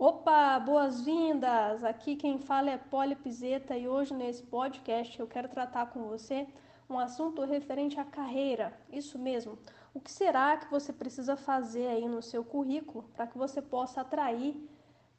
Opa, 0.00 0.60
boas-vindas! 0.60 1.82
Aqui 1.82 2.14
quem 2.14 2.38
fala 2.38 2.70
é 2.70 2.78
Poli 2.78 3.16
Pizeta 3.16 3.76
e 3.76 3.88
hoje 3.88 4.14
nesse 4.14 4.44
podcast 4.44 5.18
eu 5.18 5.26
quero 5.26 5.48
tratar 5.48 5.86
com 5.86 6.04
você 6.04 6.46
um 6.88 6.96
assunto 6.96 7.42
referente 7.42 7.98
à 7.98 8.04
carreira. 8.04 8.72
Isso 8.92 9.18
mesmo. 9.18 9.58
O 9.92 9.98
que 9.98 10.12
será 10.12 10.56
que 10.56 10.70
você 10.70 10.92
precisa 10.92 11.36
fazer 11.36 11.88
aí 11.88 12.06
no 12.06 12.22
seu 12.22 12.44
currículo 12.44 13.10
para 13.12 13.26
que 13.26 13.36
você 13.36 13.60
possa 13.60 14.02
atrair 14.02 14.54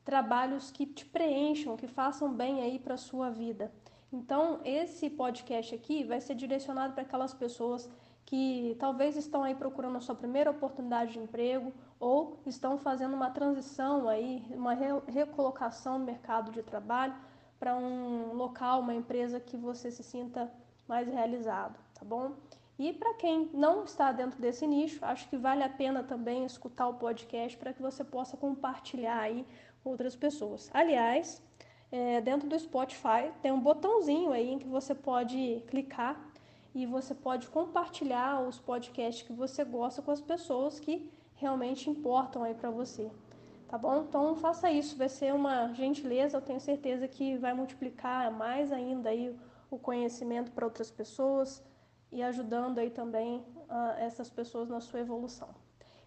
trabalhos 0.05 0.71
que 0.71 0.85
te 0.85 1.05
preencham, 1.05 1.75
que 1.75 1.85
façam 1.85 2.31
bem 2.31 2.61
aí 2.61 2.79
para 2.79 2.95
sua 2.95 3.29
vida? 3.29 3.73
Então, 4.13 4.61
esse 4.63 5.09
podcast 5.09 5.75
aqui 5.75 6.05
vai 6.05 6.21
ser 6.21 6.35
direcionado 6.35 6.93
para 6.93 7.03
aquelas 7.03 7.33
pessoas 7.33 7.89
que 8.29 8.75
talvez 8.79 9.17
estão 9.17 9.43
aí 9.43 9.55
procurando 9.55 9.97
a 9.97 10.01
sua 10.01 10.13
primeira 10.13 10.51
oportunidade 10.51 11.13
de 11.13 11.19
emprego 11.19 11.73
ou 11.99 12.39
estão 12.45 12.77
fazendo 12.77 13.15
uma 13.15 13.31
transição 13.31 14.07
aí, 14.07 14.45
uma 14.51 14.75
recolocação 15.07 15.97
no 15.97 16.05
mercado 16.05 16.51
de 16.51 16.61
trabalho 16.61 17.15
para 17.59 17.75
um 17.75 18.33
local, 18.33 18.81
uma 18.81 18.93
empresa 18.93 19.39
que 19.39 19.57
você 19.57 19.89
se 19.89 20.03
sinta 20.03 20.47
mais 20.87 21.07
realizado, 21.07 21.75
tá 21.95 22.05
bom? 22.05 22.33
E 22.77 22.93
para 22.93 23.15
quem 23.15 23.49
não 23.51 23.83
está 23.83 24.11
dentro 24.11 24.39
desse 24.39 24.67
nicho, 24.67 25.03
acho 25.03 25.27
que 25.27 25.35
vale 25.35 25.63
a 25.63 25.69
pena 25.69 26.03
também 26.03 26.45
escutar 26.45 26.87
o 26.87 26.93
podcast 26.93 27.57
para 27.57 27.73
que 27.73 27.81
você 27.81 28.03
possa 28.03 28.37
compartilhar 28.37 29.17
aí 29.17 29.43
com 29.83 29.89
outras 29.89 30.15
pessoas. 30.15 30.69
Aliás, 30.71 31.41
é, 31.91 32.21
dentro 32.21 32.47
do 32.47 32.59
Spotify 32.59 33.31
tem 33.41 33.51
um 33.51 33.59
botãozinho 33.59 34.31
aí 34.31 34.51
em 34.51 34.59
que 34.59 34.67
você 34.67 34.93
pode 34.93 35.63
clicar 35.67 36.28
e 36.73 36.85
você 36.85 37.15
pode 37.15 37.47
compartilhar 37.47 38.41
os 38.41 38.59
podcasts 38.59 39.25
que 39.25 39.33
você 39.33 39.63
gosta 39.63 40.01
com 40.01 40.11
as 40.11 40.21
pessoas 40.21 40.79
que 40.79 41.11
realmente 41.35 41.89
importam 41.89 42.43
aí 42.43 42.53
para 42.53 42.69
você. 42.69 43.11
Tá 43.67 43.77
bom? 43.77 44.03
Então 44.07 44.35
faça 44.35 44.71
isso, 44.71 44.97
vai 44.97 45.09
ser 45.09 45.33
uma 45.33 45.73
gentileza, 45.73 46.37
eu 46.37 46.41
tenho 46.41 46.59
certeza 46.59 47.07
que 47.07 47.37
vai 47.37 47.53
multiplicar 47.53 48.31
mais 48.31 48.71
ainda 48.71 49.09
aí 49.09 49.35
o 49.69 49.77
conhecimento 49.77 50.51
para 50.51 50.65
outras 50.65 50.89
pessoas 50.89 51.63
e 52.11 52.23
ajudando 52.23 52.79
aí 52.79 52.89
também 52.89 53.37
uh, 53.37 53.99
essas 53.99 54.29
pessoas 54.29 54.67
na 54.67 54.79
sua 54.79 54.99
evolução. 54.99 55.49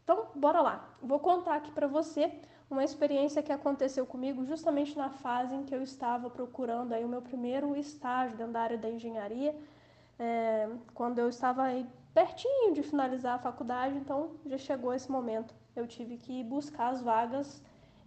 Então, 0.02 0.26
bora 0.34 0.60
lá. 0.60 0.96
Vou 1.00 1.20
contar 1.20 1.54
aqui 1.54 1.70
para 1.70 1.86
você 1.86 2.32
uma 2.68 2.82
experiência 2.82 3.42
que 3.42 3.52
aconteceu 3.52 4.04
comigo 4.04 4.44
justamente 4.44 4.96
na 4.96 5.10
fase 5.10 5.54
em 5.54 5.62
que 5.62 5.74
eu 5.74 5.82
estava 5.82 6.28
procurando 6.28 6.92
aí 6.92 7.04
o 7.04 7.08
meu 7.08 7.22
primeiro 7.22 7.76
estágio 7.76 8.36
dentro 8.36 8.54
da 8.54 8.60
área 8.60 8.78
da 8.78 8.90
engenharia 8.90 9.54
é, 10.22 10.68
quando 10.94 11.18
eu 11.18 11.28
estava 11.28 11.64
aí 11.64 11.84
pertinho 12.14 12.72
de 12.72 12.82
finalizar 12.84 13.34
a 13.34 13.38
faculdade, 13.38 13.96
então 13.96 14.36
já 14.46 14.56
chegou 14.56 14.94
esse 14.94 15.10
momento. 15.10 15.52
Eu 15.74 15.84
tive 15.88 16.16
que 16.16 16.44
buscar 16.44 16.90
as 16.90 17.02
vagas 17.02 17.60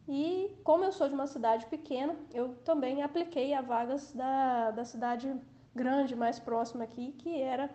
e, 0.07 0.49
como 0.63 0.85
eu 0.85 0.93
sou 0.93 1.09
de 1.09 1.13
uma 1.13 1.27
cidade 1.27 1.65
pequena, 1.65 2.15
eu 2.33 2.55
também 2.63 3.03
apliquei 3.03 3.53
a 3.53 3.61
vagas 3.61 4.13
da, 4.13 4.71
da 4.71 4.85
cidade 4.85 5.35
grande 5.73 6.15
mais 6.15 6.39
próxima 6.39 6.85
aqui, 6.85 7.11
que 7.17 7.41
era 7.41 7.69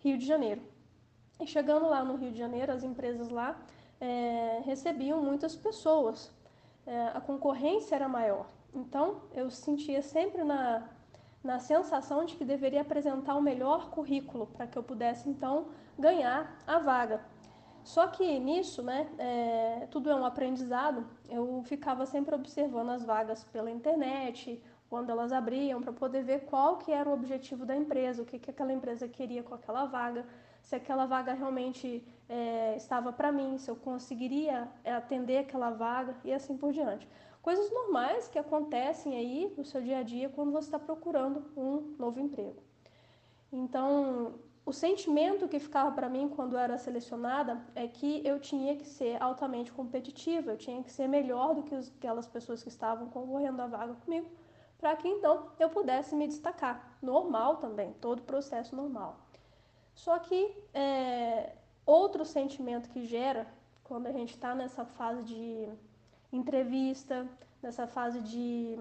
Rio 0.00 0.18
de 0.18 0.26
Janeiro. 0.26 0.62
E 1.38 1.46
chegando 1.46 1.86
lá 1.88 2.04
no 2.04 2.16
Rio 2.16 2.32
de 2.32 2.38
Janeiro, 2.38 2.72
as 2.72 2.82
empresas 2.82 3.28
lá 3.28 3.56
é, 4.00 4.60
recebiam 4.64 5.22
muitas 5.22 5.54
pessoas, 5.54 6.32
é, 6.84 7.12
a 7.14 7.20
concorrência 7.20 7.94
era 7.94 8.08
maior. 8.08 8.46
Então, 8.74 9.20
eu 9.32 9.50
sentia 9.50 10.02
sempre 10.02 10.42
na, 10.42 10.82
na 11.44 11.58
sensação 11.58 12.24
de 12.24 12.34
que 12.34 12.44
deveria 12.44 12.80
apresentar 12.80 13.36
o 13.36 13.42
melhor 13.42 13.90
currículo 13.90 14.46
para 14.46 14.66
que 14.66 14.78
eu 14.78 14.82
pudesse 14.82 15.28
então 15.28 15.66
ganhar 15.98 16.56
a 16.66 16.78
vaga. 16.78 17.20
Só 17.84 18.06
que 18.06 18.38
nisso, 18.38 18.82
né, 18.82 19.06
é, 19.18 19.86
tudo 19.90 20.10
é 20.10 20.14
um 20.14 20.24
aprendizado. 20.24 21.06
Eu 21.28 21.62
ficava 21.66 22.06
sempre 22.06 22.34
observando 22.34 22.88
as 22.88 23.04
vagas 23.04 23.44
pela 23.44 23.70
internet, 23.70 24.60
quando 24.88 25.10
elas 25.10 25.32
abriam, 25.32 25.82
para 25.82 25.92
poder 25.92 26.22
ver 26.22 26.46
qual 26.46 26.78
que 26.78 26.90
era 26.90 27.08
o 27.08 27.12
objetivo 27.12 27.66
da 27.66 27.76
empresa, 27.76 28.22
o 28.22 28.24
que, 28.24 28.38
que 28.38 28.50
aquela 28.50 28.72
empresa 28.72 29.06
queria 29.06 29.42
com 29.42 29.54
aquela 29.54 29.84
vaga, 29.84 30.24
se 30.64 30.74
aquela 30.74 31.04
vaga 31.04 31.34
realmente 31.34 32.02
é, 32.28 32.74
estava 32.76 33.12
para 33.12 33.30
mim, 33.30 33.58
se 33.58 33.70
eu 33.70 33.76
conseguiria 33.76 34.68
atender 34.84 35.38
aquela 35.38 35.70
vaga 35.70 36.16
e 36.24 36.32
assim 36.32 36.56
por 36.56 36.72
diante. 36.72 37.06
Coisas 37.42 37.70
normais 37.70 38.26
que 38.26 38.38
acontecem 38.38 39.14
aí 39.14 39.52
no 39.56 39.64
seu 39.64 39.82
dia 39.82 39.98
a 39.98 40.02
dia 40.02 40.30
quando 40.30 40.50
você 40.50 40.68
está 40.68 40.78
procurando 40.78 41.44
um 41.54 41.94
novo 41.98 42.18
emprego. 42.18 42.62
Então, 43.52 44.36
o 44.64 44.72
sentimento 44.72 45.46
que 45.46 45.58
ficava 45.58 45.92
para 45.92 46.08
mim 46.08 46.30
quando 46.30 46.54
eu 46.54 46.58
era 46.58 46.78
selecionada 46.78 47.62
é 47.74 47.86
que 47.86 48.26
eu 48.26 48.40
tinha 48.40 48.74
que 48.74 48.86
ser 48.86 49.22
altamente 49.22 49.70
competitiva, 49.70 50.52
eu 50.52 50.56
tinha 50.56 50.82
que 50.82 50.90
ser 50.90 51.06
melhor 51.06 51.54
do 51.54 51.62
que 51.62 51.74
aquelas 51.74 52.26
pessoas 52.26 52.62
que 52.62 52.70
estavam 52.70 53.10
concorrendo 53.10 53.60
à 53.60 53.66
vaga 53.66 53.92
comigo, 54.02 54.26
para 54.78 54.96
que 54.96 55.06
então 55.06 55.50
eu 55.58 55.68
pudesse 55.68 56.16
me 56.16 56.26
destacar. 56.26 56.96
Normal 57.02 57.58
também, 57.58 57.92
todo 58.00 58.22
processo 58.22 58.74
normal. 58.74 59.18
Só 59.94 60.18
que 60.18 60.56
é, 60.72 61.52
outro 61.86 62.24
sentimento 62.24 62.88
que 62.88 63.04
gera 63.04 63.46
quando 63.82 64.06
a 64.06 64.12
gente 64.12 64.34
está 64.34 64.54
nessa 64.54 64.84
fase 64.84 65.22
de 65.22 65.68
entrevista, 66.32 67.28
nessa 67.62 67.86
fase 67.86 68.20
de 68.20 68.76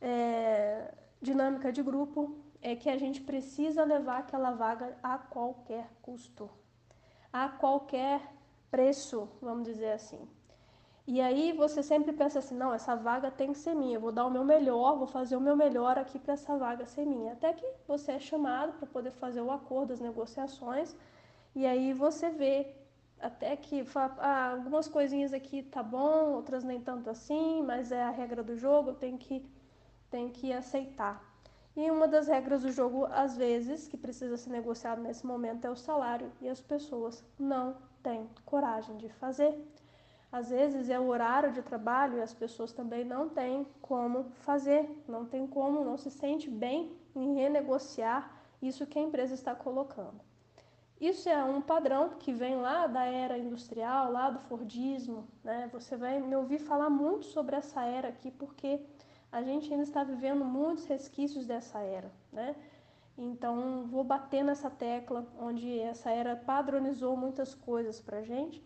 é, 0.00 0.94
dinâmica 1.20 1.72
de 1.72 1.82
grupo, 1.82 2.36
é 2.60 2.76
que 2.76 2.88
a 2.88 2.98
gente 2.98 3.20
precisa 3.20 3.84
levar 3.84 4.18
aquela 4.18 4.52
vaga 4.52 4.96
a 5.02 5.18
qualquer 5.18 5.88
custo, 6.02 6.48
a 7.32 7.48
qualquer 7.48 8.20
preço, 8.70 9.28
vamos 9.40 9.64
dizer 9.64 9.92
assim. 9.92 10.28
E 11.10 11.22
aí 11.22 11.52
você 11.52 11.82
sempre 11.82 12.12
pensa 12.12 12.38
assim, 12.38 12.54
não, 12.54 12.70
essa 12.74 12.94
vaga 12.94 13.30
tem 13.30 13.50
que 13.52 13.58
ser 13.58 13.74
minha, 13.74 13.96
eu 13.96 14.00
vou 14.00 14.12
dar 14.12 14.26
o 14.26 14.30
meu 14.30 14.44
melhor, 14.44 14.98
vou 14.98 15.06
fazer 15.06 15.36
o 15.36 15.40
meu 15.40 15.56
melhor 15.56 15.98
aqui 15.98 16.18
para 16.18 16.34
essa 16.34 16.54
vaga 16.58 16.84
ser 16.84 17.06
minha. 17.06 17.32
Até 17.32 17.54
que 17.54 17.66
você 17.86 18.12
é 18.12 18.18
chamado 18.18 18.74
para 18.74 18.86
poder 18.86 19.12
fazer 19.12 19.40
o 19.40 19.50
acordo, 19.50 19.94
as 19.94 20.00
negociações, 20.00 20.94
e 21.54 21.66
aí 21.66 21.94
você 21.94 22.28
vê 22.28 22.74
até 23.18 23.56
que 23.56 23.82
ah, 24.18 24.50
algumas 24.52 24.86
coisinhas 24.86 25.32
aqui 25.32 25.62
tá 25.62 25.82
bom, 25.82 26.34
outras 26.34 26.62
nem 26.62 26.78
tanto 26.78 27.08
assim, 27.08 27.62
mas 27.62 27.90
é 27.90 28.02
a 28.02 28.10
regra 28.10 28.42
do 28.42 28.54
jogo, 28.54 28.92
tem 28.92 29.16
que 29.16 29.42
tem 30.10 30.28
que 30.28 30.52
aceitar. 30.52 31.24
E 31.74 31.90
uma 31.90 32.06
das 32.06 32.28
regras 32.28 32.64
do 32.64 32.70
jogo, 32.70 33.06
às 33.06 33.34
vezes, 33.34 33.88
que 33.88 33.96
precisa 33.96 34.36
ser 34.36 34.50
negociado 34.50 35.00
nesse 35.00 35.26
momento 35.26 35.64
é 35.64 35.70
o 35.70 35.76
salário, 35.76 36.30
e 36.42 36.48
as 36.50 36.60
pessoas 36.60 37.24
não 37.38 37.76
têm 38.02 38.28
coragem 38.44 38.98
de 38.98 39.08
fazer. 39.08 39.56
Às 40.30 40.50
vezes 40.50 40.90
é 40.90 41.00
o 41.00 41.08
horário 41.08 41.52
de 41.52 41.62
trabalho 41.62 42.18
e 42.18 42.22
as 42.22 42.34
pessoas 42.34 42.72
também 42.72 43.04
não 43.04 43.28
têm 43.28 43.66
como 43.80 44.30
fazer, 44.40 44.88
não 45.08 45.24
tem 45.24 45.46
como, 45.46 45.84
não 45.84 45.96
se 45.96 46.10
sente 46.10 46.50
bem 46.50 46.92
em 47.16 47.34
renegociar 47.34 48.30
isso 48.60 48.86
que 48.86 48.98
a 48.98 49.02
empresa 49.02 49.34
está 49.34 49.54
colocando. 49.54 50.20
Isso 51.00 51.28
é 51.28 51.42
um 51.44 51.60
padrão 51.60 52.10
que 52.18 52.32
vem 52.32 52.56
lá 52.56 52.86
da 52.88 53.04
era 53.04 53.38
industrial, 53.38 54.10
lá 54.10 54.30
do 54.30 54.40
Fordismo. 54.40 55.28
Né? 55.44 55.68
Você 55.72 55.96
vai 55.96 56.18
me 56.20 56.34
ouvir 56.34 56.58
falar 56.58 56.90
muito 56.90 57.24
sobre 57.26 57.54
essa 57.54 57.84
era 57.84 58.08
aqui, 58.08 58.32
porque 58.32 58.80
a 59.30 59.40
gente 59.42 59.70
ainda 59.70 59.84
está 59.84 60.02
vivendo 60.02 60.44
muitos 60.44 60.86
resquícios 60.86 61.46
dessa 61.46 61.78
era. 61.78 62.10
Né? 62.32 62.56
Então, 63.16 63.86
vou 63.86 64.02
bater 64.02 64.42
nessa 64.42 64.68
tecla, 64.68 65.24
onde 65.40 65.78
essa 65.78 66.10
era 66.10 66.34
padronizou 66.34 67.16
muitas 67.16 67.54
coisas 67.54 68.00
para 68.00 68.18
a 68.18 68.22
gente. 68.22 68.62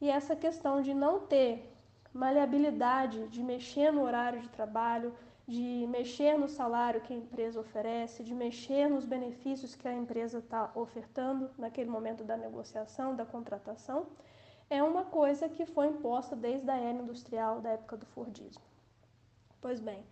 E 0.00 0.10
essa 0.10 0.34
questão 0.34 0.82
de 0.82 0.92
não 0.92 1.20
ter 1.20 1.72
maleabilidade, 2.12 3.26
de 3.28 3.42
mexer 3.42 3.92
no 3.92 4.02
horário 4.02 4.40
de 4.40 4.48
trabalho, 4.48 5.14
de 5.46 5.86
mexer 5.88 6.38
no 6.38 6.48
salário 6.48 7.00
que 7.02 7.12
a 7.12 7.16
empresa 7.16 7.60
oferece, 7.60 8.22
de 8.22 8.34
mexer 8.34 8.88
nos 8.88 9.04
benefícios 9.04 9.74
que 9.74 9.86
a 9.86 9.92
empresa 9.92 10.38
está 10.38 10.70
ofertando 10.74 11.50
naquele 11.58 11.90
momento 11.90 12.24
da 12.24 12.36
negociação, 12.36 13.14
da 13.14 13.26
contratação, 13.26 14.06
é 14.70 14.82
uma 14.82 15.04
coisa 15.04 15.48
que 15.48 15.66
foi 15.66 15.88
imposta 15.88 16.34
desde 16.34 16.70
a 16.70 16.76
era 16.76 16.98
industrial 16.98 17.60
da 17.60 17.70
época 17.70 17.96
do 17.96 18.06
Fordismo. 18.06 18.62
Pois 19.60 19.80
bem, 19.80 20.02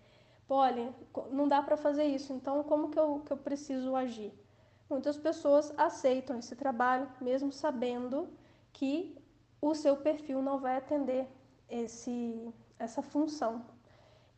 Polly, 0.46 0.92
não 1.30 1.48
dá 1.48 1.62
para 1.62 1.76
fazer 1.76 2.04
isso, 2.04 2.32
então 2.32 2.62
como 2.64 2.90
que 2.90 2.98
eu, 2.98 3.22
que 3.24 3.32
eu 3.32 3.36
preciso 3.36 3.96
agir? 3.96 4.32
Muitas 4.88 5.16
pessoas 5.16 5.72
aceitam 5.78 6.38
esse 6.38 6.54
trabalho, 6.54 7.08
mesmo 7.20 7.50
sabendo 7.50 8.28
que 8.72 9.16
o 9.62 9.74
seu 9.74 9.96
perfil 9.96 10.42
não 10.42 10.58
vai 10.58 10.76
atender 10.76 11.26
esse, 11.70 12.52
essa 12.78 13.00
função 13.00 13.64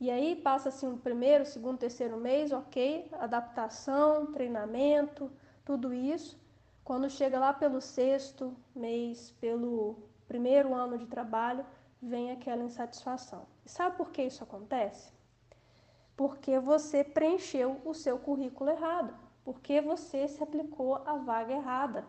e 0.00 0.10
aí 0.10 0.36
passa-se 0.36 0.84
um 0.84 0.98
primeiro, 0.98 1.46
segundo, 1.46 1.78
terceiro 1.78 2.16
mês, 2.18 2.52
ok, 2.52 3.08
adaptação, 3.12 4.26
treinamento, 4.32 5.30
tudo 5.64 5.94
isso. 5.94 6.38
Quando 6.84 7.08
chega 7.08 7.38
lá 7.38 7.52
pelo 7.52 7.80
sexto 7.80 8.54
mês, 8.74 9.30
pelo 9.40 9.96
primeiro 10.26 10.74
ano 10.74 10.98
de 10.98 11.06
trabalho, 11.06 11.64
vem 12.02 12.30
aquela 12.30 12.62
insatisfação. 12.62 13.46
E 13.64 13.70
sabe 13.70 13.96
por 13.96 14.10
que 14.10 14.22
isso 14.22 14.42
acontece? 14.42 15.10
Porque 16.16 16.58
você 16.58 17.02
preencheu 17.02 17.80
o 17.84 17.94
seu 17.94 18.18
currículo 18.18 18.70
errado, 18.70 19.14
porque 19.42 19.80
você 19.80 20.28
se 20.28 20.42
aplicou 20.42 20.96
à 20.96 21.16
vaga 21.16 21.54
errada. 21.54 22.04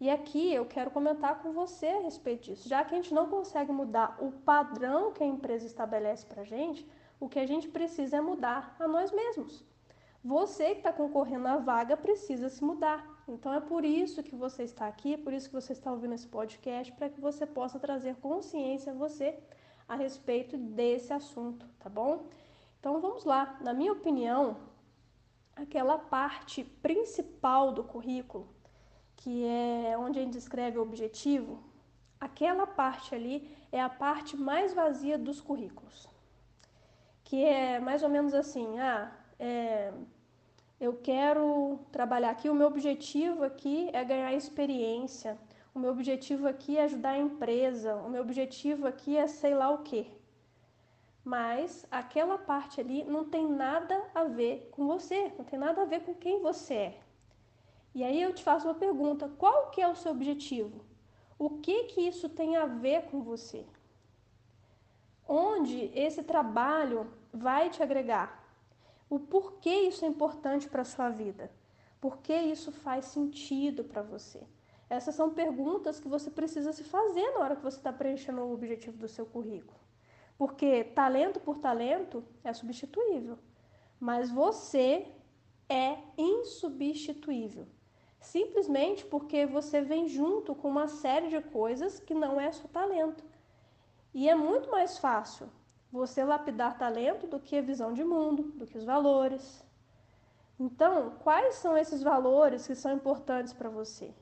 E 0.00 0.08
aqui 0.08 0.54
eu 0.54 0.64
quero 0.64 0.90
comentar 0.90 1.42
com 1.42 1.52
você 1.52 1.86
a 1.86 2.02
respeito 2.02 2.44
disso. 2.44 2.68
Já 2.68 2.84
que 2.84 2.94
a 2.94 2.96
gente 2.96 3.12
não 3.12 3.28
consegue 3.28 3.72
mudar 3.72 4.16
o 4.20 4.30
padrão 4.30 5.12
que 5.12 5.22
a 5.22 5.26
empresa 5.26 5.66
estabelece 5.66 6.24
para 6.24 6.42
a 6.42 6.44
gente, 6.44 6.88
o 7.18 7.28
que 7.28 7.38
a 7.38 7.46
gente 7.46 7.68
precisa 7.68 8.18
é 8.18 8.20
mudar 8.20 8.76
a 8.78 8.86
nós 8.86 9.10
mesmos. 9.10 9.64
Você 10.22 10.72
que 10.72 10.78
está 10.78 10.92
concorrendo 10.92 11.48
à 11.48 11.56
vaga 11.56 11.96
precisa 11.96 12.48
se 12.48 12.62
mudar. 12.62 13.24
Então 13.26 13.52
é 13.52 13.60
por 13.60 13.84
isso 13.84 14.22
que 14.22 14.34
você 14.36 14.62
está 14.62 14.86
aqui, 14.86 15.14
é 15.14 15.18
por 15.18 15.32
isso 15.32 15.48
que 15.48 15.54
você 15.54 15.72
está 15.72 15.90
ouvindo 15.90 16.14
esse 16.14 16.26
podcast, 16.26 16.92
para 16.92 17.08
que 17.08 17.20
você 17.20 17.44
possa 17.44 17.78
trazer 17.78 18.16
consciência 18.16 18.92
a 18.92 18.94
você 18.94 19.38
a 19.88 19.96
respeito 19.96 20.56
desse 20.56 21.12
assunto, 21.12 21.66
tá 21.78 21.88
bom? 21.88 22.26
Então 22.78 23.00
vamos 23.00 23.24
lá. 23.24 23.58
Na 23.60 23.72
minha 23.72 23.92
opinião, 23.92 24.58
aquela 25.56 25.98
parte 25.98 26.62
principal 26.62 27.72
do 27.72 27.82
currículo, 27.82 28.48
que 29.18 29.44
é 29.44 29.96
onde 29.98 30.18
a 30.18 30.22
gente 30.22 30.38
escreve 30.38 30.78
o 30.78 30.82
objetivo, 30.82 31.62
aquela 32.20 32.66
parte 32.66 33.14
ali 33.14 33.36
é 33.70 33.80
a 33.80 33.88
parte 33.88 34.36
mais 34.36 34.72
vazia 34.72 35.16
dos 35.16 35.40
currículos. 35.40 36.08
Que 37.24 37.44
é 37.44 37.78
mais 37.78 38.02
ou 38.02 38.08
menos 38.08 38.32
assim, 38.34 38.78
ah, 38.78 39.12
é, 39.38 39.92
eu 40.80 40.94
quero 40.94 41.78
trabalhar 41.92 42.30
aqui, 42.30 42.48
o 42.48 42.54
meu 42.54 42.66
objetivo 42.66 43.44
aqui 43.44 43.90
é 43.92 44.02
ganhar 44.04 44.32
experiência, 44.32 45.38
o 45.74 45.78
meu 45.78 45.90
objetivo 45.90 46.48
aqui 46.48 46.78
é 46.78 46.84
ajudar 46.84 47.10
a 47.10 47.18
empresa, 47.18 47.94
o 47.96 48.08
meu 48.08 48.22
objetivo 48.22 48.86
aqui 48.86 49.16
é 49.16 49.26
sei 49.26 49.54
lá 49.54 49.70
o 49.70 49.78
quê 49.78 50.06
mas 51.28 51.86
aquela 51.90 52.38
parte 52.38 52.80
ali 52.80 53.04
não 53.04 53.22
tem 53.22 53.46
nada 53.46 54.02
a 54.14 54.24
ver 54.24 54.70
com 54.72 54.86
você, 54.86 55.30
não 55.36 55.44
tem 55.44 55.58
nada 55.58 55.82
a 55.82 55.84
ver 55.84 56.00
com 56.00 56.14
quem 56.14 56.40
você 56.40 56.74
é. 56.74 57.00
E 57.94 58.04
aí 58.04 58.20
eu 58.22 58.32
te 58.32 58.42
faço 58.42 58.66
uma 58.66 58.74
pergunta: 58.74 59.28
qual 59.38 59.70
que 59.70 59.80
é 59.80 59.88
o 59.88 59.96
seu 59.96 60.12
objetivo? 60.12 60.84
O 61.38 61.50
que 61.58 61.84
que 61.84 62.00
isso 62.00 62.28
tem 62.28 62.56
a 62.56 62.66
ver 62.66 63.06
com 63.06 63.22
você? 63.22 63.64
Onde 65.26 65.90
esse 65.94 66.22
trabalho 66.22 67.12
vai 67.32 67.70
te 67.70 67.82
agregar? 67.82 68.44
O 69.08 69.18
porquê 69.18 69.70
isso 69.70 70.04
é 70.04 70.08
importante 70.08 70.68
para 70.68 70.82
a 70.82 70.84
sua 70.84 71.08
vida? 71.08 71.50
Por 72.00 72.18
que 72.18 72.34
isso 72.34 72.70
faz 72.70 73.06
sentido 73.06 73.84
para 73.84 74.02
você? 74.02 74.46
Essas 74.90 75.14
são 75.14 75.30
perguntas 75.30 76.00
que 76.00 76.08
você 76.08 76.30
precisa 76.30 76.72
se 76.72 76.82
fazer 76.82 77.30
na 77.32 77.40
hora 77.40 77.56
que 77.56 77.62
você 77.62 77.76
está 77.76 77.92
preenchendo 77.92 78.40
o 78.40 78.52
objetivo 78.52 78.96
do 78.96 79.08
seu 79.08 79.26
currículo. 79.26 79.78
Porque 80.36 80.84
talento 80.84 81.40
por 81.40 81.58
talento 81.58 82.24
é 82.42 82.52
substituível, 82.52 83.38
mas 84.00 84.30
você 84.30 85.06
é 85.68 85.98
insubstituível. 86.16 87.66
Simplesmente 88.20 89.04
porque 89.06 89.46
você 89.46 89.80
vem 89.80 90.08
junto 90.08 90.54
com 90.54 90.68
uma 90.68 90.88
série 90.88 91.28
de 91.28 91.40
coisas 91.40 92.00
que 92.00 92.14
não 92.14 92.40
é 92.40 92.50
só 92.50 92.66
talento. 92.68 93.24
E 94.12 94.28
é 94.28 94.34
muito 94.34 94.70
mais 94.70 94.98
fácil 94.98 95.48
você 95.90 96.24
lapidar 96.24 96.78
talento 96.78 97.26
do 97.26 97.40
que 97.40 97.56
a 97.56 97.62
visão 97.62 97.92
de 97.92 98.04
mundo, 98.04 98.42
do 98.54 98.66
que 98.66 98.76
os 98.76 98.84
valores. 98.84 99.64
Então, 100.58 101.12
quais 101.22 101.54
são 101.56 101.78
esses 101.78 102.02
valores 102.02 102.66
que 102.66 102.74
são 102.74 102.92
importantes 102.92 103.52
para 103.52 103.68
você? 103.68 104.12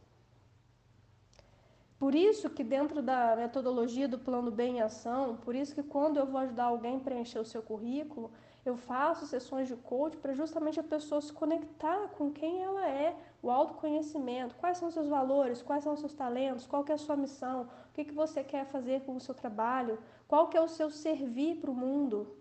Por 1.99 2.15
isso 2.15 2.51
que 2.51 2.63
dentro 2.63 3.01
da 3.01 3.35
metodologia 3.37 4.07
do 4.07 4.19
plano 4.19 4.51
bem 4.51 4.77
em 4.77 4.81
ação, 4.83 5.37
por 5.37 5.55
isso 5.55 5.75
que 5.75 5.83
quando 5.83 6.19
eu 6.19 6.27
vou 6.27 6.39
ajudar 6.41 6.65
alguém 6.65 6.97
a 6.97 7.01
preencher 7.01 7.39
o 7.39 7.45
seu 7.45 7.63
currículo, 7.63 8.31
eu 8.67 8.77
faço 8.77 9.25
sessões 9.27 9.69
de 9.69 9.77
coach 9.77 10.17
para 10.19 10.35
justamente 10.35 10.79
a 10.79 10.83
pessoa 10.83 11.21
se 11.21 11.33
conectar 11.33 12.09
com 12.19 12.31
quem 12.31 12.63
ela 12.63 12.87
é, 12.87 13.17
o 13.41 13.51
autoconhecimento, 13.51 14.57
quais 14.57 14.77
são 14.77 14.89
os 14.89 14.95
seus 14.95 15.09
valores, 15.09 15.63
quais 15.63 15.85
são 15.85 15.95
os 15.95 16.01
seus 16.01 16.13
talentos, 16.13 16.67
qual 16.67 16.85
é 16.89 16.93
a 16.93 16.99
sua 16.99 17.17
missão, 17.17 17.63
o 17.63 17.93
que, 17.95 18.05
que 18.05 18.13
você 18.13 18.45
quer 18.45 18.67
fazer 18.67 19.03
com 19.03 19.17
o 19.17 19.21
seu 19.21 19.35
trabalho, 19.35 19.99
qual 20.29 20.49
que 20.49 20.57
é 20.57 20.61
o 20.61 20.69
seu 20.69 20.91
servir 20.91 21.57
para 21.61 21.71
o 21.71 21.75
mundo. 21.75 22.37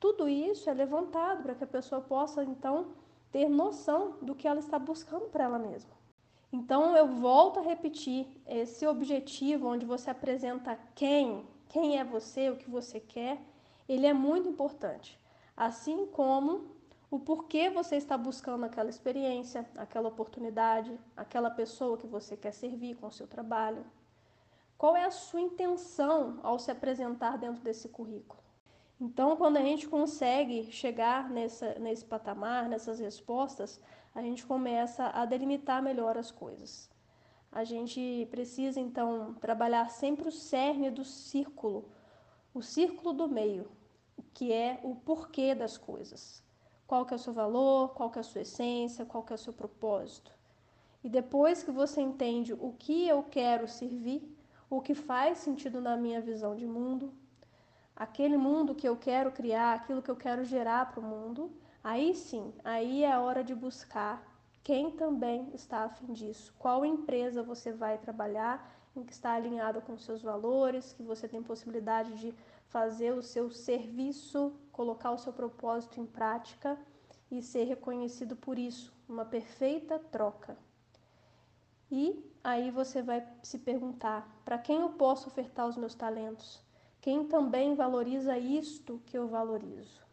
Tudo 0.00 0.28
isso 0.28 0.70
é 0.70 0.74
levantado 0.74 1.42
para 1.42 1.54
que 1.54 1.64
a 1.64 1.66
pessoa 1.66 2.00
possa, 2.00 2.42
então, 2.44 2.92
ter 3.30 3.48
noção 3.48 4.16
do 4.22 4.34
que 4.34 4.46
ela 4.46 4.60
está 4.60 4.78
buscando 4.78 5.26
para 5.26 5.44
ela 5.44 5.58
mesma. 5.58 6.03
Então 6.54 6.96
eu 6.96 7.08
volto 7.08 7.58
a 7.58 7.62
repetir 7.64 8.28
esse 8.46 8.86
objetivo 8.86 9.66
onde 9.66 9.84
você 9.84 10.08
apresenta 10.10 10.78
quem, 10.94 11.44
quem 11.68 11.98
é 11.98 12.04
você, 12.04 12.48
o 12.48 12.56
que 12.56 12.70
você 12.70 13.00
quer, 13.00 13.40
ele 13.88 14.06
é 14.06 14.12
muito 14.12 14.48
importante. 14.48 15.18
Assim 15.56 16.06
como 16.06 16.70
o 17.10 17.18
porquê 17.18 17.68
você 17.70 17.96
está 17.96 18.16
buscando 18.16 18.66
aquela 18.66 18.88
experiência, 18.88 19.68
aquela 19.76 20.08
oportunidade, 20.08 20.96
aquela 21.16 21.50
pessoa 21.50 21.98
que 21.98 22.06
você 22.06 22.36
quer 22.36 22.52
servir 22.52 22.94
com 22.98 23.08
o 23.08 23.12
seu 23.12 23.26
trabalho. 23.26 23.84
Qual 24.78 24.96
é 24.96 25.04
a 25.04 25.10
sua 25.10 25.40
intenção 25.40 26.38
ao 26.40 26.60
se 26.60 26.70
apresentar 26.70 27.36
dentro 27.36 27.64
desse 27.64 27.88
currículo? 27.88 28.40
Então, 29.00 29.36
quando 29.36 29.56
a 29.56 29.62
gente 29.62 29.88
consegue 29.88 30.70
chegar 30.70 31.28
nessa, 31.28 31.74
nesse 31.80 32.04
patamar, 32.04 32.68
nessas 32.68 33.00
respostas, 33.00 33.80
a 34.14 34.22
gente 34.22 34.46
começa 34.46 35.06
a 35.08 35.24
delimitar 35.24 35.82
melhor 35.82 36.16
as 36.16 36.30
coisas. 36.30 36.90
A 37.50 37.64
gente 37.64 38.26
precisa 38.30 38.80
então 38.80 39.34
trabalhar 39.34 39.88
sempre 39.90 40.28
o 40.28 40.32
cerne 40.32 40.90
do 40.90 41.04
círculo, 41.04 41.88
o 42.52 42.62
círculo 42.62 43.12
do 43.12 43.28
meio, 43.28 43.70
que 44.32 44.52
é 44.52 44.80
o 44.82 44.94
porquê 44.94 45.54
das 45.54 45.76
coisas. 45.76 46.42
Qual 46.86 47.04
que 47.04 47.14
é 47.14 47.16
o 47.16 47.18
seu 47.18 47.32
valor, 47.32 47.94
qual 47.94 48.10
que 48.10 48.18
é 48.18 48.20
a 48.20 48.24
sua 48.24 48.42
essência, 48.42 49.06
qual 49.06 49.24
que 49.24 49.32
é 49.32 49.36
o 49.36 49.38
seu 49.38 49.52
propósito. 49.52 50.32
E 51.02 51.08
depois 51.08 51.62
que 51.62 51.70
você 51.70 52.00
entende 52.00 52.52
o 52.52 52.72
que 52.72 53.08
eu 53.08 53.22
quero 53.22 53.66
servir, 53.66 54.22
o 54.70 54.80
que 54.80 54.94
faz 54.94 55.38
sentido 55.38 55.80
na 55.80 55.96
minha 55.96 56.20
visão 56.20 56.54
de 56.54 56.66
mundo, 56.66 57.12
aquele 57.94 58.36
mundo 58.36 58.74
que 58.74 58.88
eu 58.88 58.96
quero 58.96 59.30
criar, 59.30 59.74
aquilo 59.74 60.02
que 60.02 60.10
eu 60.10 60.16
quero 60.16 60.44
gerar 60.44 60.90
para 60.90 61.00
o 61.00 61.02
mundo, 61.02 61.52
Aí 61.84 62.14
sim, 62.14 62.50
aí 62.64 63.04
é 63.04 63.12
a 63.12 63.20
hora 63.20 63.44
de 63.44 63.54
buscar 63.54 64.26
quem 64.62 64.92
também 64.92 65.50
está 65.52 65.84
afim 65.84 66.14
disso. 66.14 66.54
Qual 66.58 66.82
empresa 66.82 67.42
você 67.42 67.72
vai 67.72 67.98
trabalhar 67.98 68.74
em 68.96 69.04
que 69.04 69.12
está 69.12 69.34
alinhado 69.34 69.82
com 69.82 69.98
seus 69.98 70.22
valores, 70.22 70.94
que 70.94 71.02
você 71.02 71.28
tem 71.28 71.42
possibilidade 71.42 72.14
de 72.14 72.34
fazer 72.68 73.12
o 73.12 73.22
seu 73.22 73.50
serviço, 73.50 74.54
colocar 74.72 75.10
o 75.10 75.18
seu 75.18 75.30
propósito 75.30 76.00
em 76.00 76.06
prática 76.06 76.78
e 77.30 77.42
ser 77.42 77.64
reconhecido 77.64 78.34
por 78.34 78.58
isso, 78.58 78.90
uma 79.06 79.26
perfeita 79.26 79.98
troca. 79.98 80.56
E 81.90 82.24
aí 82.42 82.70
você 82.70 83.02
vai 83.02 83.28
se 83.42 83.58
perguntar: 83.58 84.40
para 84.42 84.56
quem 84.56 84.80
eu 84.80 84.88
posso 84.88 85.28
ofertar 85.28 85.68
os 85.68 85.76
meus 85.76 85.94
talentos? 85.94 86.62
Quem 87.02 87.28
também 87.28 87.74
valoriza 87.74 88.38
isto 88.38 89.02
que 89.04 89.18
eu 89.18 89.28
valorizo? 89.28 90.03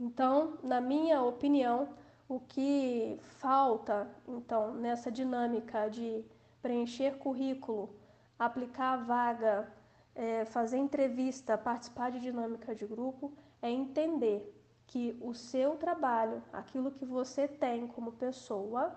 Então, 0.00 0.58
na 0.62 0.80
minha 0.80 1.22
opinião, 1.22 1.90
o 2.26 2.40
que 2.40 3.18
falta 3.20 4.10
então 4.26 4.72
nessa 4.72 5.12
dinâmica 5.12 5.90
de 5.90 6.24
preencher 6.62 7.18
currículo, 7.18 7.94
aplicar 8.38 8.94
a 8.94 8.96
vaga, 8.96 9.72
é, 10.14 10.46
fazer 10.46 10.78
entrevista, 10.78 11.58
participar 11.58 12.10
de 12.10 12.18
dinâmica 12.18 12.74
de 12.74 12.86
grupo, 12.86 13.30
é 13.60 13.70
entender 13.70 14.56
que 14.86 15.18
o 15.20 15.34
seu 15.34 15.76
trabalho, 15.76 16.42
aquilo 16.50 16.90
que 16.90 17.04
você 17.04 17.46
tem 17.46 17.86
como 17.86 18.12
pessoa, 18.12 18.96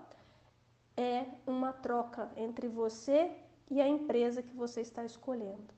é 0.96 1.26
uma 1.46 1.70
troca 1.72 2.30
entre 2.34 2.66
você 2.66 3.30
e 3.70 3.78
a 3.78 3.86
empresa 3.86 4.42
que 4.42 4.56
você 4.56 4.80
está 4.80 5.04
escolhendo. 5.04 5.74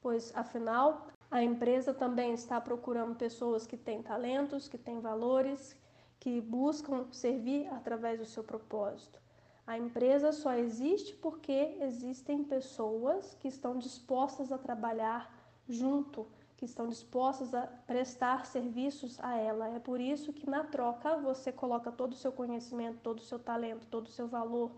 Pois, 0.00 0.34
afinal, 0.34 1.08
a 1.30 1.42
empresa 1.42 1.92
também 1.92 2.32
está 2.32 2.60
procurando 2.60 3.14
pessoas 3.14 3.66
que 3.66 3.76
têm 3.76 4.02
talentos, 4.02 4.66
que 4.68 4.78
têm 4.78 4.98
valores, 4.98 5.76
que 6.18 6.40
buscam 6.40 7.06
servir 7.12 7.68
através 7.68 8.18
do 8.18 8.24
seu 8.24 8.42
propósito. 8.42 9.20
A 9.66 9.76
empresa 9.76 10.32
só 10.32 10.54
existe 10.54 11.14
porque 11.14 11.76
existem 11.80 12.42
pessoas 12.42 13.34
que 13.34 13.48
estão 13.48 13.76
dispostas 13.76 14.50
a 14.50 14.56
trabalhar 14.56 15.30
junto, 15.68 16.26
que 16.56 16.64
estão 16.64 16.88
dispostas 16.88 17.54
a 17.54 17.66
prestar 17.86 18.46
serviços 18.46 19.20
a 19.20 19.36
ela. 19.36 19.68
É 19.68 19.78
por 19.78 20.00
isso 20.00 20.32
que 20.32 20.48
na 20.48 20.64
troca 20.64 21.18
você 21.18 21.52
coloca 21.52 21.92
todo 21.92 22.12
o 22.12 22.16
seu 22.16 22.32
conhecimento, 22.32 23.00
todo 23.02 23.18
o 23.18 23.22
seu 23.22 23.38
talento, 23.38 23.86
todo 23.86 24.06
o 24.06 24.10
seu 24.10 24.26
valor, 24.26 24.72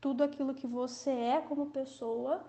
tudo 0.00 0.22
aquilo 0.22 0.54
que 0.54 0.66
você 0.66 1.10
é 1.10 1.40
como 1.40 1.66
pessoa 1.66 2.44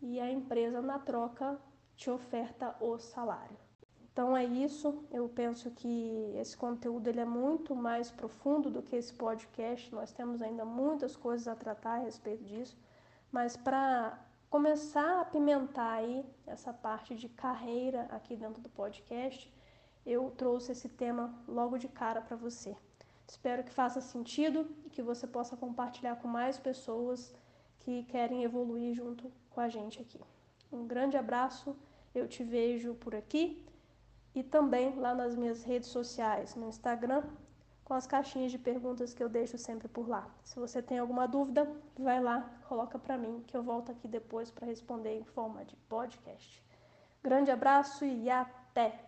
e 0.00 0.18
a 0.18 0.30
empresa 0.30 0.80
na 0.80 0.98
troca 0.98 1.60
te 1.96 2.10
oferta 2.10 2.76
o 2.80 2.98
salário. 2.98 3.56
Então 4.12 4.36
é 4.36 4.44
isso, 4.44 5.04
eu 5.10 5.28
penso 5.28 5.70
que 5.70 6.32
esse 6.36 6.56
conteúdo 6.56 7.06
ele 7.08 7.20
é 7.20 7.24
muito 7.24 7.74
mais 7.74 8.10
profundo 8.10 8.70
do 8.70 8.82
que 8.82 8.96
esse 8.96 9.12
podcast, 9.12 9.94
nós 9.94 10.10
temos 10.10 10.40
ainda 10.40 10.64
muitas 10.64 11.14
coisas 11.14 11.46
a 11.46 11.54
tratar 11.54 11.96
a 11.96 11.98
respeito 11.98 12.42
disso, 12.44 12.78
mas 13.30 13.56
para 13.56 14.18
começar 14.48 15.18
a 15.18 15.20
apimentar 15.20 15.98
aí 15.98 16.24
essa 16.46 16.72
parte 16.72 17.14
de 17.14 17.28
carreira 17.28 18.06
aqui 18.10 18.36
dentro 18.36 18.62
do 18.62 18.70
podcast, 18.70 19.52
eu 20.06 20.30
trouxe 20.30 20.72
esse 20.72 20.88
tema 20.88 21.34
logo 21.46 21.76
de 21.76 21.88
cara 21.88 22.22
para 22.22 22.36
você. 22.36 22.74
Espero 23.28 23.64
que 23.64 23.70
faça 23.70 24.00
sentido 24.00 24.66
e 24.84 24.88
que 24.88 25.02
você 25.02 25.26
possa 25.26 25.56
compartilhar 25.56 26.16
com 26.16 26.28
mais 26.28 26.58
pessoas 26.58 27.34
que 27.80 28.04
querem 28.04 28.44
evoluir 28.44 28.94
junto 28.94 29.30
com 29.50 29.60
a 29.60 29.68
gente 29.68 30.00
aqui. 30.00 30.20
Um 30.72 30.86
grande 30.86 31.16
abraço, 31.16 31.76
eu 32.14 32.26
te 32.26 32.42
vejo 32.42 32.94
por 32.94 33.14
aqui 33.14 33.64
e 34.34 34.42
também 34.42 34.94
lá 34.96 35.14
nas 35.14 35.34
minhas 35.34 35.64
redes 35.64 35.88
sociais, 35.88 36.54
no 36.54 36.68
Instagram, 36.68 37.22
com 37.84 37.94
as 37.94 38.06
caixinhas 38.06 38.50
de 38.50 38.58
perguntas 38.58 39.14
que 39.14 39.22
eu 39.22 39.28
deixo 39.28 39.56
sempre 39.56 39.86
por 39.86 40.08
lá. 40.08 40.28
Se 40.42 40.58
você 40.58 40.82
tem 40.82 40.98
alguma 40.98 41.26
dúvida, 41.26 41.70
vai 41.96 42.20
lá, 42.20 42.50
coloca 42.68 42.98
para 42.98 43.16
mim 43.16 43.44
que 43.46 43.56
eu 43.56 43.62
volto 43.62 43.92
aqui 43.92 44.08
depois 44.08 44.50
para 44.50 44.66
responder 44.66 45.16
em 45.16 45.24
forma 45.24 45.64
de 45.64 45.76
podcast. 45.88 46.62
Grande 47.22 47.50
abraço 47.50 48.04
e 48.04 48.28
até! 48.28 49.06